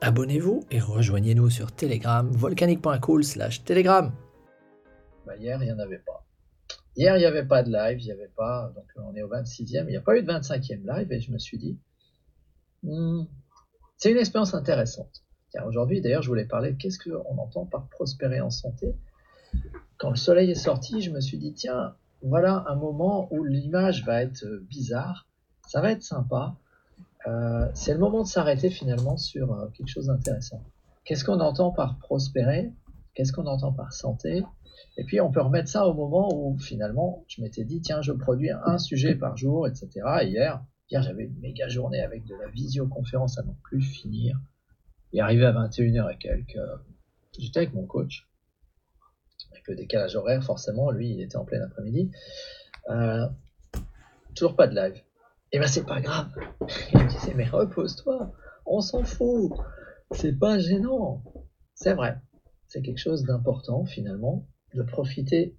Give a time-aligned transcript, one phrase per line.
[0.00, 4.12] Abonnez-vous et rejoignez-nous sur Telegram, volcanique.cool slash Telegram.
[5.26, 6.24] Bah, hier, il n'y en avait pas.
[6.96, 9.28] Hier, il n'y avait pas de live, il n'y avait pas, donc on est au
[9.28, 11.80] 26e, il n'y a pas eu de 25e live et je me suis dit,
[12.84, 13.24] hmm,
[13.96, 15.24] c'est une expérience intéressante.
[15.66, 18.94] Aujourd'hui, d'ailleurs, je voulais parler de qu'est-ce qu'on entend par prospérer en santé.
[19.96, 24.04] Quand le soleil est sorti, je me suis dit, tiens, voilà un moment où l'image
[24.04, 25.26] va être bizarre,
[25.66, 26.56] ça va être sympa,
[27.26, 30.62] euh, c'est le moment de s'arrêter finalement sur euh, quelque chose d'intéressant.
[31.04, 32.72] Qu'est-ce qu'on entend par prospérer?
[33.14, 34.44] Qu'est-ce qu'on entend par santé?
[34.96, 38.12] Et puis on peut remettre ça au moment où finalement je m'étais dit tiens je
[38.12, 39.88] produis un sujet par jour, etc.
[40.22, 44.38] hier, hier j'avais une méga journée avec de la visioconférence à non plus finir.
[45.12, 46.76] Et arrivé à 21h et quelques, euh,
[47.38, 48.28] j'étais avec mon coach.
[49.52, 52.10] Avec le décalage horaire, forcément, lui il était en plein après-midi.
[54.34, 55.02] toujours pas de live.
[55.52, 56.30] Eh ben c'est pas grave.
[56.92, 58.32] Il me disait mais repose-toi,
[58.66, 59.52] on s'en fout,
[60.10, 61.22] c'est pas gênant.
[61.74, 62.20] C'est vrai,
[62.66, 65.56] c'est quelque chose d'important finalement de profiter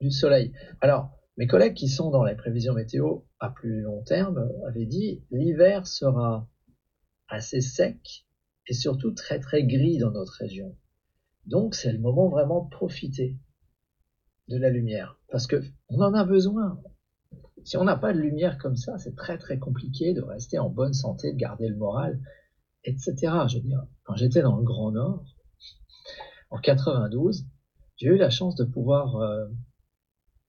[0.00, 0.52] du soleil.
[0.80, 5.24] Alors mes collègues qui sont dans les prévisions météo à plus long terme avaient dit
[5.30, 6.46] l'hiver sera
[7.28, 8.26] assez sec
[8.66, 10.76] et surtout très très gris dans notre région.
[11.46, 13.38] Donc c'est le moment vraiment de profiter
[14.48, 16.78] de la lumière parce que on en a besoin.
[17.64, 20.68] Si on n'a pas de lumière comme ça, c'est très très compliqué de rester en
[20.68, 22.20] bonne santé, de garder le moral,
[22.84, 23.14] etc.
[23.48, 25.24] Je veux dire, quand j'étais dans le Grand Nord,
[26.50, 27.46] en 92,
[27.96, 29.46] j'ai eu la chance de pouvoir euh,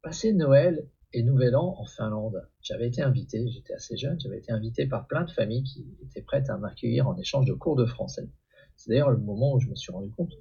[0.02, 2.50] passer Noël et Nouvel An en Finlande.
[2.62, 6.24] J'avais été invité, j'étais assez jeune, j'avais été invité par plein de familles qui étaient
[6.24, 8.28] prêtes à m'accueillir en échange de cours de français.
[8.76, 10.34] C'est d'ailleurs le moment où je me suis rendu compte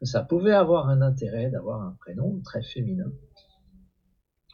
[0.00, 3.12] que ça pouvait avoir un intérêt d'avoir un prénom très féminin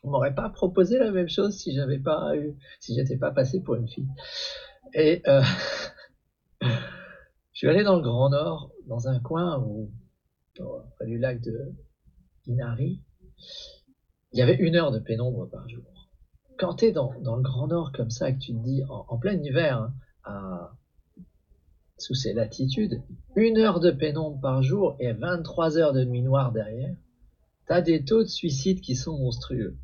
[0.03, 2.33] on m'aurait pas proposé la même chose si j'avais pas
[2.81, 4.09] si j'étais pas passé pour une fille.
[4.95, 5.43] Et euh,
[6.63, 6.69] je
[7.53, 9.91] suis allé dans le Grand Nord, dans un coin où,
[10.97, 11.73] près du lac de
[12.47, 13.01] Inari,
[14.33, 15.85] il y avait une heure de pénombre par jour.
[16.59, 19.35] Quand tu es dans, le Grand Nord comme ça, que tu te dis, en, plein
[19.35, 19.91] hiver,
[20.25, 20.71] hein,
[21.99, 23.03] sous ces latitudes,
[23.37, 26.95] une heure de pénombre par jour et 23 heures de nuit noire derrière,
[27.67, 29.77] tu as des taux de suicide qui sont monstrueux.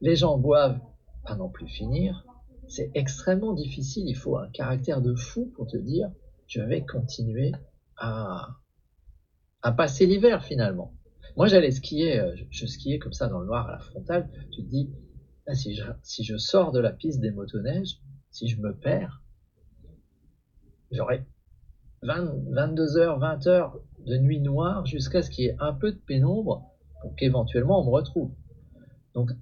[0.00, 0.80] Les gens boivent
[1.24, 2.24] à n'en plus finir.
[2.68, 4.08] C'est extrêmement difficile.
[4.08, 6.10] Il faut un caractère de fou pour te dire
[6.46, 7.52] je vais continuer
[7.96, 8.56] à,
[9.76, 10.94] passer l'hiver finalement.
[11.36, 14.30] Moi j'allais skier, euh, je skiais comme ça dans le noir à la frontale.
[14.52, 14.90] Tu te dis
[15.48, 17.98] ah, si, je, si je sors de la piste des motoneiges,
[18.30, 19.22] si je me perds,
[20.90, 21.26] j'aurai
[22.02, 25.98] 22 heures, 20 heures de nuit noire jusqu'à ce qu'il y ait un peu de
[25.98, 26.70] pénombre
[27.02, 28.32] pour qu'éventuellement on me retrouve.
[29.14, 29.32] Donc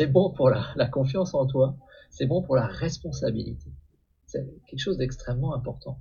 [0.00, 1.76] c'est bon pour la, confiance en toi,
[2.08, 3.70] c'est bon pour la responsabilité.
[4.24, 6.00] C'est quelque chose d'extrêmement important.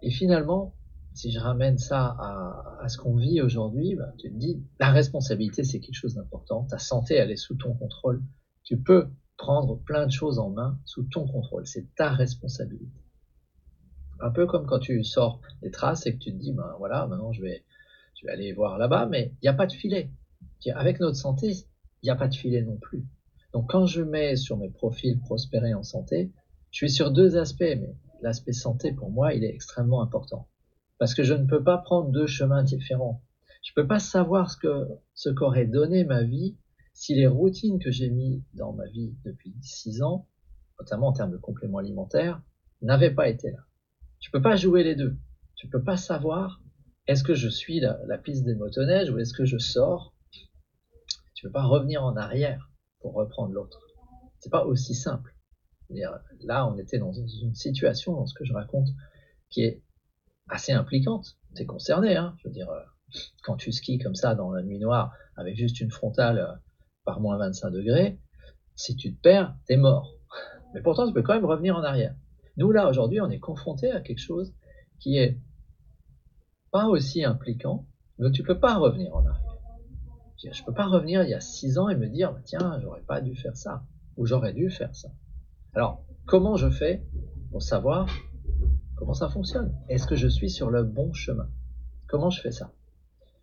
[0.00, 0.76] Et finalement,
[1.12, 5.64] si je ramène ça à, ce qu'on vit aujourd'hui, bah, tu te dis, la responsabilité,
[5.64, 6.66] c'est quelque chose d'important.
[6.66, 8.22] Ta santé, elle est sous ton contrôle.
[8.62, 11.66] Tu peux prendre plein de choses en main sous ton contrôle.
[11.66, 13.02] C'est ta responsabilité.
[14.20, 17.08] Un peu comme quand tu sors des traces et que tu te dis, ben voilà,
[17.08, 17.64] maintenant je vais,
[18.14, 20.12] je vais aller voir là-bas, mais il n'y a pas de filet.
[20.76, 21.66] Avec notre santé,
[22.02, 23.04] il n'y a pas de filet non plus.
[23.52, 26.32] Donc quand je mets sur mes profils prospérer en santé,
[26.70, 30.48] je suis sur deux aspects, mais l'aspect santé pour moi, il est extrêmement important.
[30.98, 33.22] Parce que je ne peux pas prendre deux chemins différents.
[33.62, 36.56] Je ne peux pas savoir ce que ce qu'aurait donné ma vie
[36.92, 40.28] si les routines que j'ai mis dans ma vie depuis six ans,
[40.78, 42.42] notamment en termes de compléments alimentaires,
[42.82, 43.58] n'avaient pas été là.
[44.20, 45.16] Je ne peux pas jouer les deux.
[45.56, 46.62] Je ne peux pas savoir
[47.06, 50.14] est-ce que je suis la piste des motoneiges ou est-ce que je sors
[51.40, 52.68] tu peux pas revenir en arrière
[53.00, 53.80] pour reprendre l'autre.
[54.40, 55.34] C'est pas aussi simple.
[55.88, 58.88] Là, on était dans une situation, dans ce que je raconte,
[59.48, 59.82] qui est
[60.50, 61.38] assez impliquante.
[61.54, 62.36] T'es concerné, hein.
[62.40, 62.82] Je veux dire, euh,
[63.42, 66.52] quand tu skis comme ça dans la nuit noire, avec juste une frontale euh,
[67.06, 68.18] par moins 25 degrés,
[68.74, 70.12] si tu te perds, t'es mort.
[70.74, 72.14] Mais pourtant, tu peux quand même revenir en arrière.
[72.58, 74.52] Nous, là, aujourd'hui, on est confronté à quelque chose
[74.98, 75.40] qui est
[76.70, 77.86] pas aussi impliquant,
[78.18, 79.49] mais tu peux pas revenir en arrière.
[80.42, 83.02] Je peux pas revenir il y a six ans et me dire, bah, tiens, j'aurais
[83.02, 83.84] pas dû faire ça,
[84.16, 85.10] ou j'aurais dû faire ça.
[85.74, 87.04] Alors, comment je fais
[87.50, 88.08] pour savoir
[88.96, 89.74] comment ça fonctionne?
[89.88, 91.48] Est-ce que je suis sur le bon chemin?
[92.08, 92.72] Comment je fais ça?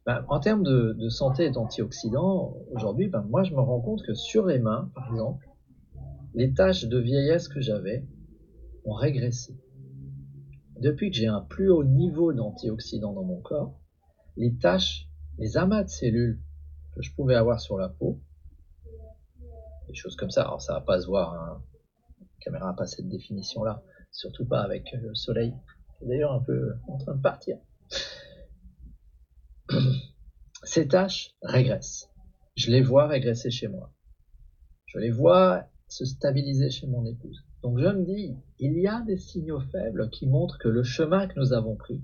[0.07, 4.15] Ben, En termes de, santé et d'antioxydants, aujourd'hui, ben, moi je me rends compte que
[4.15, 5.47] sur les mains, par exemple,
[6.33, 8.07] les taches de vieillesse que j'avais
[8.85, 9.55] ont régressé.
[10.79, 13.79] Depuis que j'ai un plus haut niveau d'antioxydants dans mon corps,
[14.35, 15.07] les taches,
[15.37, 16.39] les amas de cellules
[17.01, 18.19] je pouvais avoir sur la peau,
[19.87, 21.63] des choses comme ça, alors ça va pas se voir, hein.
[22.19, 25.53] la caméra n'a pas cette définition-là, surtout pas avec le soleil,
[26.01, 27.57] d'ailleurs un peu en train de partir.
[30.63, 32.09] Ces taches régressent.
[32.55, 33.93] Je les vois régresser chez moi.
[34.85, 37.43] Je les vois se stabiliser chez mon épouse.
[37.61, 41.27] Donc je me dis, il y a des signaux faibles qui montrent que le chemin
[41.27, 42.03] que nous avons pris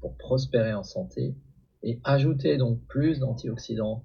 [0.00, 1.34] pour prospérer en santé
[1.82, 4.04] et ajouter donc plus d'antioxydants,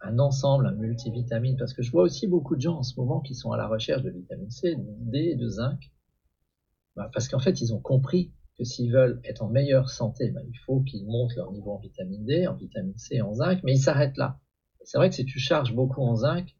[0.00, 3.20] un ensemble, un multivitamine, parce que je vois aussi beaucoup de gens en ce moment
[3.20, 5.90] qui sont à la recherche de vitamine C, de D, de zinc,
[6.96, 10.40] bah, parce qu'en fait ils ont compris que s'ils veulent être en meilleure santé, bah,
[10.46, 13.74] il faut qu'ils montent leur niveau en vitamine D, en vitamine C, en zinc, mais
[13.74, 14.38] ils s'arrêtent là.
[14.84, 16.56] C'est vrai que si tu charges beaucoup en zinc,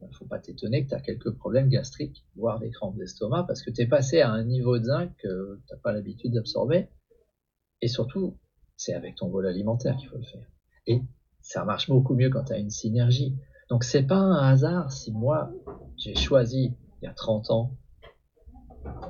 [0.00, 3.44] il ne faut pas t'étonner que tu as quelques problèmes gastriques, voire des crampes d'estomac,
[3.44, 6.32] parce que tu es passé à un niveau de zinc que tu n'as pas l'habitude
[6.32, 6.88] d'absorber.
[7.82, 8.38] Et surtout,
[8.76, 10.46] c'est avec ton bol alimentaire qu'il faut le faire.
[11.46, 13.36] Ça marche beaucoup mieux quand tu as une synergie.
[13.70, 15.52] Donc c'est pas un hasard si moi,
[15.96, 17.76] j'ai choisi, il y a 30 ans,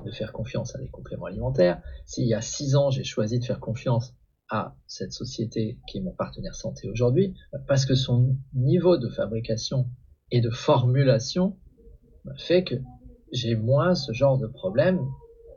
[0.04, 3.44] de faire confiance à des compléments alimentaires, s'il y a 6 ans, j'ai choisi de
[3.44, 4.14] faire confiance
[4.50, 7.34] à cette société qui est mon partenaire santé aujourd'hui,
[7.66, 9.88] parce que son niveau de fabrication
[10.30, 11.58] et de formulation
[12.36, 12.74] fait que
[13.32, 15.00] j'ai moins ce genre de problème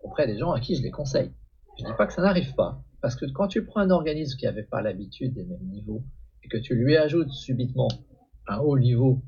[0.03, 1.33] auprès des gens à qui je les conseille.
[1.77, 4.45] Je dis pas que ça n'arrive pas, parce que quand tu prends un organisme qui
[4.45, 6.03] n'avait pas l'habitude des mêmes niveaux
[6.49, 7.89] que tu lui ajoutes subitement
[8.47, 9.23] un haut niveau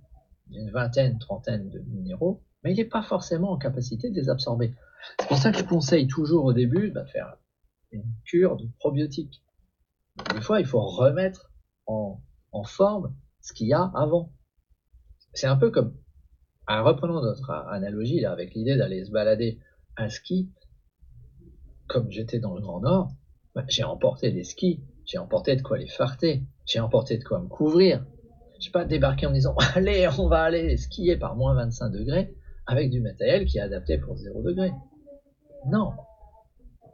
[0.47, 4.75] d'une vingtaine, trentaine de minéraux, mais il n'est pas forcément en capacité de les absorber.
[5.19, 7.37] C'est pour ça que je conseille toujours au début de faire
[7.91, 9.43] une cure de probiotiques.
[10.33, 11.51] Des fois, il faut remettre
[11.87, 12.21] en,
[12.51, 14.33] en forme ce qu'il y a avant.
[15.33, 15.95] C'est un peu comme,
[16.67, 19.59] en reprenant notre analogie là, avec l'idée d'aller se balader
[19.95, 20.51] à ski,
[21.87, 23.11] comme j'étais dans le Grand Nord,
[23.55, 27.39] bah, j'ai emporté des skis, j'ai emporté de quoi les farter, j'ai emporté de quoi
[27.39, 28.05] me couvrir.
[28.59, 32.35] Je pas débarqué en disant allez, on va aller skier par moins 25 degrés
[32.67, 34.71] avec du matériel qui est adapté pour 0 degré.
[35.67, 35.93] Non,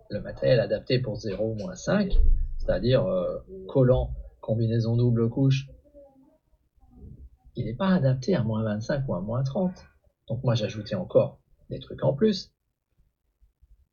[0.09, 2.17] le matériel adapté pour 0 moins 5,
[2.57, 4.11] c'est-à-dire euh, collant,
[4.41, 5.67] combinaison double couche,
[7.55, 9.73] il n'est pas adapté à moins 25 ou à moins 30.
[10.29, 12.53] Donc moi j'ajoutais encore des trucs en plus.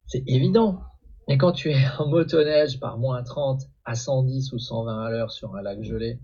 [0.07, 0.83] C'est évident.
[1.29, 5.31] Mais quand tu es en motoneige par moins 30 à 110 ou 120 à l'heure
[5.31, 6.21] sur un lac gelé,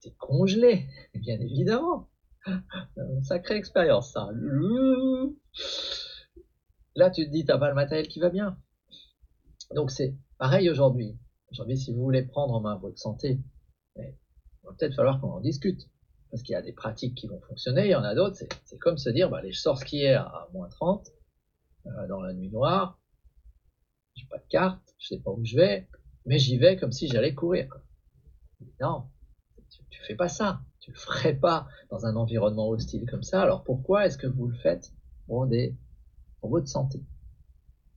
[0.00, 2.08] t'es congelé, bien évidemment.
[2.46, 4.30] Une sacrée expérience, ça.
[6.94, 8.58] Là, tu te dis, t'as pas le matériel qui va bien.
[9.74, 11.18] Donc c'est pareil aujourd'hui.
[11.50, 13.40] Aujourd'hui, si vous voulez prendre en main votre santé,
[13.96, 14.14] il
[14.64, 15.88] va peut-être falloir qu'on en discute
[16.30, 18.78] parce qu'il y a des pratiques qui vont fonctionner, il y en a d'autres, c'est
[18.78, 21.08] comme se dire, bah, les, je sors skier à, moins 30,
[21.86, 23.00] euh, dans la nuit noire,
[24.14, 25.88] j'ai pas de carte, je sais pas où je vais,
[26.26, 27.68] mais j'y vais comme si j'allais courir.
[28.80, 29.04] Non,
[29.90, 33.64] tu, fais pas ça, tu le ferais pas dans un environnement hostile comme ça, alors
[33.64, 34.92] pourquoi est-ce que vous le faites?
[35.26, 35.74] Pour, des,
[36.40, 37.02] pour votre santé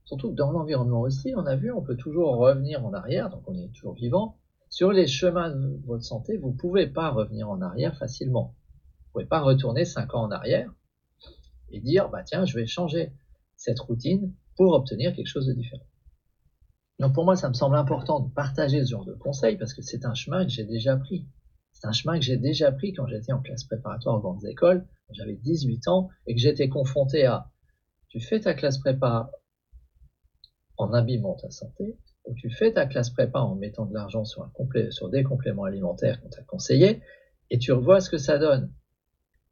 [0.04, 3.42] Surtout que dans l'environnement hostile, on a vu, on peut toujours revenir en arrière, donc
[3.46, 4.36] on est toujours vivant,
[4.68, 8.54] sur les chemins de votre santé, vous ne pouvez pas revenir en arrière facilement.
[9.12, 10.72] Vous ne pouvez pas retourner 5 ans en arrière
[11.70, 13.12] et dire, bah tiens, je vais changer
[13.56, 15.86] cette routine pour obtenir quelque chose de différent.
[17.00, 19.80] Donc pour moi, ça me semble important de partager ce genre de conseils parce que
[19.80, 21.26] c'est un chemin que j'ai déjà pris.
[21.72, 24.86] C'est un chemin que j'ai déjà pris quand j'étais en classe préparatoire aux grandes écoles,
[25.10, 27.50] j'avais 18 ans et que j'étais confronté à
[28.08, 29.30] tu fais ta classe prépa
[30.76, 34.50] en abîmant ta santé, où tu fais ta classe prépa en mettant de l'argent sur,
[34.90, 37.02] sur des compléments alimentaires qu'on t'a conseillé,
[37.50, 38.72] et tu revois ce que ça donne.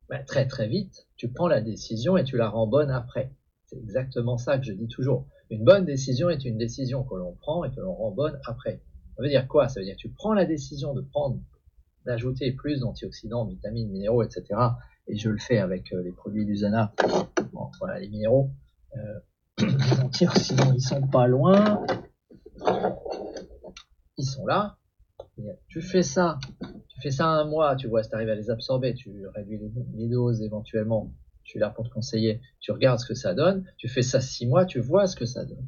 [0.08, 3.32] Ben, très très vite, tu prends la décision et tu la rends bonne après.
[3.66, 5.26] C'est exactement ça que je dis toujours.
[5.50, 8.80] Une bonne décision est une décision que l'on prend et que l'on rend bonne après.
[9.16, 9.68] Ça veut dire quoi?
[9.68, 11.40] Ça veut dire que tu prends la décision de prendre,
[12.04, 14.44] d'ajouter plus d'antioxydants, vitamines, minéraux, etc.
[15.06, 16.92] Et je le fais avec euh, les produits d'Usana.
[17.52, 18.50] Bon, voilà les minéraux.
[18.96, 19.20] Euh,
[19.60, 21.84] les antioxydants, ils sont pas loin
[24.18, 24.76] ils sont là.
[25.68, 26.38] Tu fais ça,
[26.88, 29.60] tu fais ça un mois, tu vois si tu arrives à les absorber, tu réduis
[29.94, 31.12] les, doses éventuellement,
[31.48, 34.46] tu es pour te conseiller, tu regardes ce que ça donne, tu fais ça six
[34.46, 35.66] mois, tu vois ce que ça donne.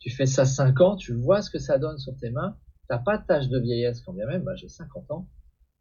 [0.00, 2.56] Tu fais ça cinq ans, tu vois ce que ça donne sur tes mains,
[2.88, 5.28] t'as pas de taches de vieillesse quand bien même, bah, j'ai 50 ans,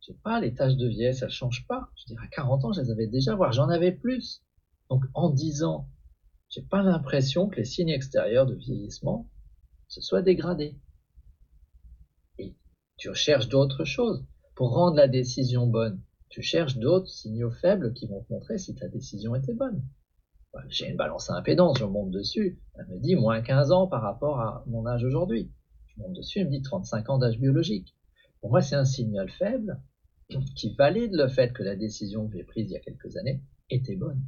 [0.02, 1.90] j'ai pas les taches de vieillesse, elles changent pas.
[1.96, 4.44] Je dirais à 40 ans, je les avais déjà, voire j'en avais plus.
[4.90, 5.88] Donc en 10 ans,
[6.50, 9.30] j'ai pas l'impression que les signes extérieurs de vieillissement
[9.88, 10.78] se soient dégradés.
[12.38, 12.54] Et
[12.98, 14.26] Tu cherches d'autres choses.
[14.56, 18.76] Pour rendre la décision bonne, tu cherches d'autres signaux faibles qui vont te montrer si
[18.76, 19.84] ta décision était bonne.
[20.70, 22.60] J'ai une balance à impédance, je monte dessus.
[22.76, 25.52] Elle me dit moins 15 ans par rapport à mon âge aujourd'hui.
[25.88, 27.96] Je monte dessus, elle me dit 35 ans d'âge biologique.
[28.42, 29.82] Pour moi, c'est un signal faible
[30.56, 33.42] qui valide le fait que la décision que j'ai prise il y a quelques années
[33.70, 34.22] était bonne.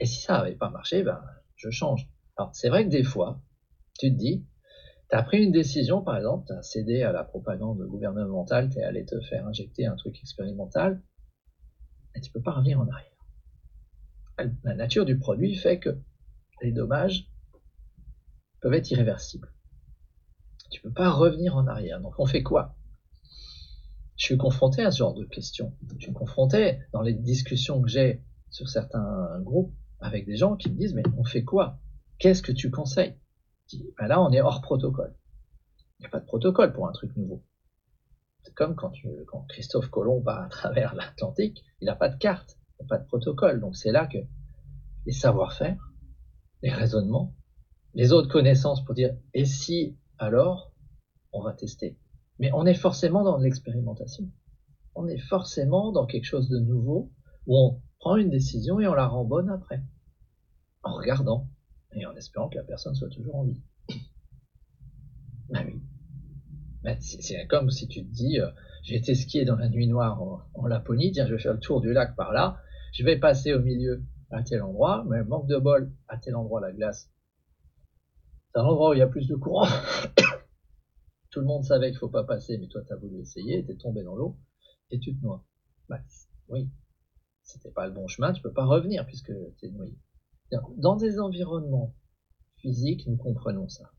[0.00, 1.20] Et si ça n'avait pas marché, ben,
[1.56, 2.08] je change.
[2.36, 3.42] Alors, c'est vrai que des fois,
[3.98, 4.46] tu te dis,
[5.10, 8.78] tu as pris une décision, par exemple, tu as cédé à la propagande gouvernementale, tu
[8.78, 11.02] es allé te faire injecter un truc expérimental,
[12.14, 13.12] et tu peux pas revenir en arrière.
[14.64, 15.98] La nature du produit fait que
[16.62, 17.28] les dommages
[18.60, 19.52] peuvent être irréversibles.
[20.70, 22.00] Tu peux pas revenir en arrière.
[22.00, 22.76] Donc on fait quoi?
[24.16, 25.76] Je suis confronté à ce genre de questions.
[25.96, 30.70] Je suis confronté dans les discussions que j'ai sur certains groupes avec des gens qui
[30.70, 31.78] me disent mais on fait quoi?
[32.18, 33.16] Qu'est-ce que tu conseilles?
[33.98, 35.14] Ben Là on est hors protocole.
[35.98, 37.42] Il n'y a pas de protocole pour un truc nouveau.
[38.44, 38.92] C'est comme quand,
[39.48, 42.98] Christophe Colomb va à travers l'Atlantique, il n'a pas de carte, il n'y a pas
[42.98, 43.60] de protocole.
[43.60, 44.18] Donc c'est là que
[45.06, 45.92] les savoir-faire,
[46.62, 47.34] les raisonnements,
[47.94, 50.72] les autres connaissances pour dire et si alors
[51.32, 51.98] on va tester.
[52.38, 54.30] Mais on est forcément dans l'expérimentation.
[54.94, 57.10] On est forcément dans quelque chose de nouveau
[57.46, 59.82] où on prend une décision et on la rend bonne après.
[60.82, 61.48] En regardant
[61.92, 63.62] et en espérant que la personne soit toujours en vie.
[65.50, 65.80] Ben oui.
[67.00, 68.50] C'est comme si tu te dis, euh,
[68.82, 70.22] j'ai été skier dans la nuit noire
[70.54, 72.60] en, Laponie, tiens, je vais faire le tour du lac par là,
[72.92, 76.60] je vais passer au milieu à tel endroit, mais manque de bol, à tel endroit
[76.60, 77.10] la glace.
[78.52, 79.66] C'est un endroit où il y a plus de courant.
[81.30, 83.72] Tout le monde savait qu'il faut pas passer, mais toi tu as voulu essayer, tu
[83.72, 84.38] es tombé dans l'eau
[84.90, 85.44] et tu te noies.
[85.88, 86.00] Ben,
[86.48, 86.70] oui,
[87.42, 89.96] c'était pas le bon chemin, tu peux pas revenir puisque tu es noyé.
[90.76, 91.94] Dans des environnements
[92.56, 93.90] physiques, nous comprenons ça.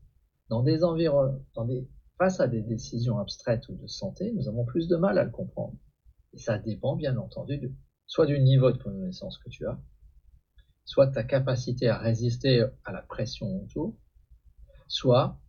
[0.48, 1.40] Dans des environnements,
[2.18, 5.30] face à des décisions abstraites ou de santé, nous avons plus de mal à le
[5.30, 5.76] comprendre.
[6.32, 7.72] Et ça dépend bien entendu de,
[8.06, 9.80] soit du niveau de connaissance que tu as,
[10.84, 13.96] soit de ta capacité à résister à la pression autour,
[14.88, 15.40] soit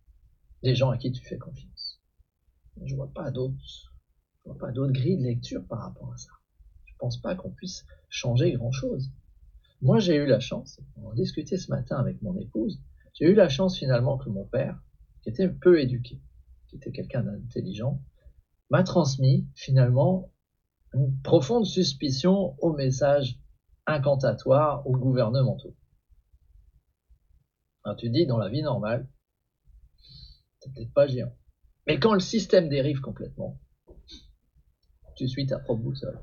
[0.62, 2.00] des gens à qui tu fais confiance.
[2.84, 3.54] Je vois pas d'autres,
[4.44, 6.30] je vois pas d'autres grilles de lecture par rapport à ça
[7.02, 9.10] pense pas qu'on puisse changer grand chose.
[9.82, 12.80] Moi, j'ai eu la chance, on en discutait ce matin avec mon épouse,
[13.14, 14.80] j'ai eu la chance finalement que mon père,
[15.22, 16.20] qui était peu éduqué,
[16.68, 18.00] qui était quelqu'un d'intelligent,
[18.70, 20.32] m'a transmis finalement
[20.94, 23.38] une profonde suspicion aux messages
[23.86, 25.76] incantatoires aux gouvernementaux.
[27.84, 29.08] Alors tu dis, dans la vie normale,
[30.60, 31.34] c'est peut-être pas géant.
[31.86, 33.58] Mais quand le système dérive complètement,
[35.16, 36.22] tu suis ta propre boussole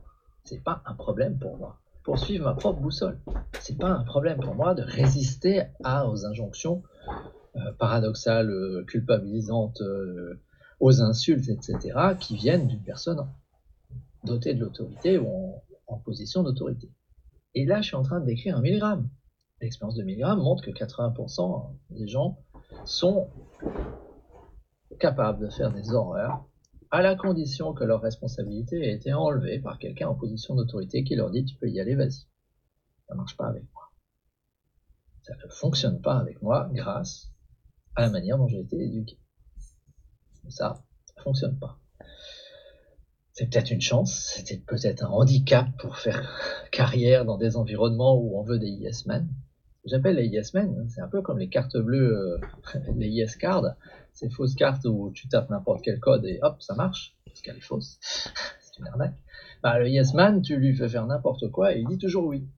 [0.49, 1.79] c'est pas un problème pour moi.
[2.09, 3.19] Poursuivre ma propre boussole,
[3.61, 6.81] c'est pas un problème pour moi de résister aux injonctions
[7.55, 10.41] euh, paradoxales, euh, culpabilisantes, euh,
[10.79, 13.27] aux insultes, etc., qui viennent d'une personne
[14.23, 16.89] dotée de l'autorité ou en, en position d'autorité.
[17.53, 19.07] Et là, je suis en train de décrire un milligramme.
[19.61, 22.39] L'expérience de milligramme montre que 80% des gens
[22.85, 23.29] sont
[24.99, 26.43] capables de faire des horreurs
[26.91, 31.15] à la condition que leur responsabilité ait été enlevée par quelqu'un en position d'autorité qui
[31.15, 32.25] leur dit tu peux y aller, vas-y.
[33.08, 33.91] Ça marche pas avec moi.
[35.24, 37.31] Ça ne fonctionne pas avec moi grâce
[37.96, 39.19] à la manière dont j'ai été éduqué.
[40.50, 40.84] Ça,
[41.15, 41.79] ça fonctionne pas.
[43.34, 48.38] C'est peut-être une chance, c'était peut-être un handicap pour faire carrière dans des environnements où
[48.38, 49.29] on veut des yes men.
[49.86, 53.36] J'appelle les yes men, hein, c'est un peu comme les cartes bleues, euh, les yes
[53.36, 53.75] cards
[54.19, 57.55] ces fausses cartes où tu tapes n'importe quel code et hop, ça marche, parce qu'elle
[57.55, 57.97] est fausse,
[58.59, 59.15] c'est une arnaque.
[59.63, 62.49] Bah, le yes man, tu lui fais faire n'importe quoi et il dit toujours oui.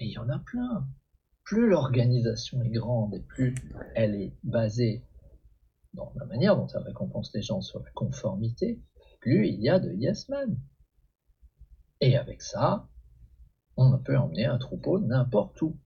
[0.00, 0.86] Et il y en a plein.
[1.44, 3.54] Plus l'organisation est grande et plus
[3.94, 5.04] elle est basée
[5.94, 8.82] dans la manière dont elle récompense les gens sur la conformité,
[9.20, 10.58] plus il y a de yes man.
[12.00, 12.88] Et avec ça,
[13.76, 15.78] on peut emmener un troupeau n'importe où.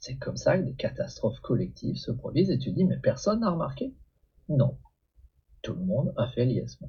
[0.00, 3.50] C'est comme ça que des catastrophes collectives se produisent et tu dis, mais personne n'a
[3.50, 3.94] remarqué?
[4.48, 4.78] Non.
[5.62, 6.86] Tout le monde a fait l'ISM.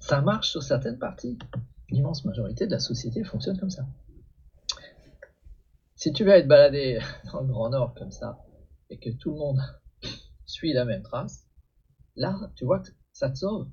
[0.00, 1.38] Ça marche sur certaines parties.
[1.90, 3.86] L'immense majorité de la société fonctionne comme ça.
[5.94, 7.00] Si tu vas être baladé
[7.32, 8.44] dans le Grand Nord comme ça,
[8.90, 9.60] et que tout le monde
[10.46, 11.46] suit la même trace,
[12.16, 13.68] là, tu vois que ça te sauve.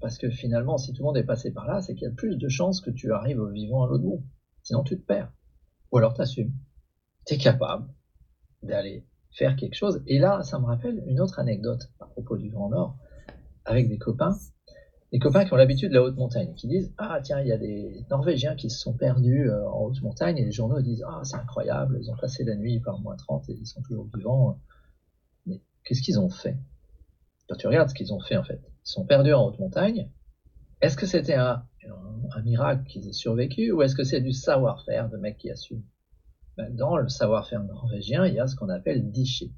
[0.00, 2.14] Parce que finalement, si tout le monde est passé par là, c'est qu'il y a
[2.14, 4.24] plus de chances que tu arrives au vivant à l'autre bout.
[4.62, 5.32] Sinon, tu te perds.
[5.90, 6.52] Ou alors, t'assumes
[7.26, 7.88] tu capable
[8.62, 10.02] d'aller faire quelque chose.
[10.06, 12.96] Et là, ça me rappelle une autre anecdote à propos du Grand Nord,
[13.64, 14.36] avec des copains,
[15.12, 17.52] des copains qui ont l'habitude de la haute montagne, qui disent Ah, tiens, il y
[17.52, 21.04] a des Norvégiens qui se sont perdus euh, en haute montagne, et les journaux disent
[21.06, 24.08] Ah, c'est incroyable, ils ont passé la nuit par moins 30 et ils sont toujours
[24.14, 24.60] vivants.
[25.46, 26.56] Mais qu'est-ce qu'ils ont fait?
[27.48, 30.10] Quand tu regardes ce qu'ils ont fait en fait, ils sont perdus en haute montagne.
[30.80, 31.64] Est-ce que c'était un,
[32.34, 35.82] un, miracle qu'ils aient survécu ou est-ce que c'est du savoir-faire de mecs qui assument
[36.70, 39.52] Dans le savoir-faire norvégien, il y a ce qu'on appelle diché.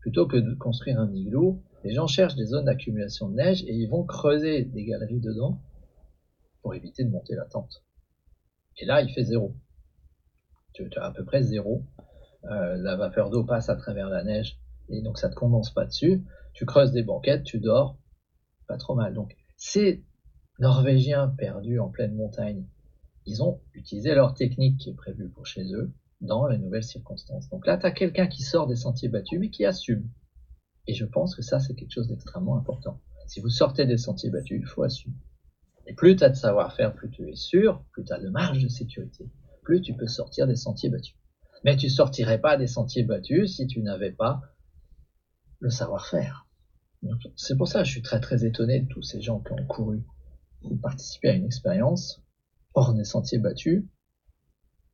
[0.00, 3.74] Plutôt que de construire un igloo, les gens cherchent des zones d'accumulation de neige et
[3.74, 5.60] ils vont creuser des galeries dedans
[6.62, 7.84] pour éviter de monter la tente.
[8.78, 9.54] Et là, il fait zéro.
[10.72, 11.84] Tu, as à peu près zéro.
[12.44, 14.58] Euh, la vapeur d'eau passe à travers la neige
[14.88, 16.24] et donc ça ne te condense pas dessus.
[16.54, 17.98] Tu creuses des banquettes, tu dors,
[18.66, 19.14] pas trop mal.
[19.14, 20.02] Donc ces
[20.58, 22.66] Norvégiens perdus en pleine montagne,
[23.26, 27.48] ils ont utilisé leur technique qui est prévue pour chez eux dans les nouvelles circonstances.
[27.50, 30.08] Donc là, tu as quelqu'un qui sort des sentiers battus mais qui assume.
[30.86, 33.00] Et je pense que ça, c'est quelque chose d'extrêmement important.
[33.26, 35.16] Si vous sortez des sentiers battus, il faut assumer.
[35.86, 38.62] Et plus tu as de savoir-faire, plus tu es sûr, plus tu as de marge
[38.62, 39.30] de sécurité,
[39.62, 41.16] plus tu peux sortir des sentiers battus.
[41.64, 44.42] Mais tu sortirais pas des sentiers battus si tu n'avais pas
[45.60, 46.46] le savoir-faire.
[47.36, 49.66] C'est pour ça que je suis très très étonné de tous ces gens qui ont
[49.66, 50.04] couru
[50.62, 52.22] ou participé à une expérience
[52.74, 53.84] hors des sentiers battus.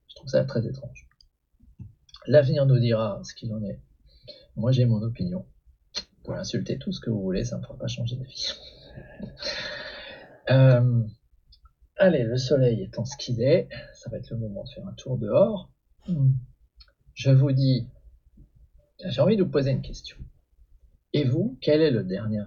[0.08, 1.07] Je trouve ça très étrange.
[2.28, 3.80] L'avenir nous dira ce qu'il en est.
[4.54, 5.46] Moi j'ai mon opinion.
[5.96, 8.52] Vous pouvez insulter tout ce que vous voulez, ça ne me fera pas changer d'avis.
[10.50, 11.02] Euh,
[11.96, 14.94] allez, le soleil étant ce qu'il est, ça va être le moment de faire un
[14.94, 15.70] tour dehors.
[17.12, 17.86] Je vous dis,
[19.04, 20.16] j'ai envie de vous poser une question.
[21.12, 22.44] Et vous, quelle est, le dernier,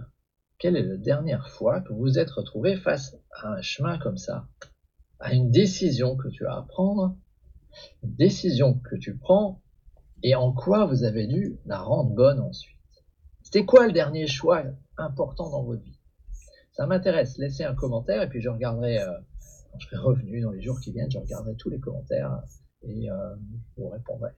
[0.58, 4.18] quelle est la dernière fois que vous vous êtes retrouvé face à un chemin comme
[4.18, 4.48] ça,
[5.20, 7.16] à une décision que tu as à prendre,
[8.02, 9.62] une décision que tu prends,
[10.22, 12.78] et en quoi vous avez dû la rendre bonne ensuite?
[13.42, 14.64] C'était quoi le dernier choix
[14.96, 15.98] important dans votre vie?
[16.72, 17.36] Ça m'intéresse.
[17.38, 19.10] Laissez un commentaire et puis je regarderai, euh,
[19.78, 22.42] je serai revenu dans les jours qui viennent, je regarderai tous les commentaires
[22.82, 23.36] et euh,
[23.76, 24.30] vous répondrai.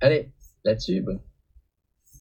[0.00, 0.32] Allez,
[0.64, 1.04] là-dessus,